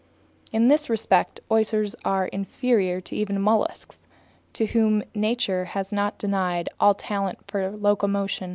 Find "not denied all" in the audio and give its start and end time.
5.91-6.95